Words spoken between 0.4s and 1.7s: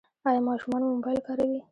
ماشومان مو موبایل کاروي؟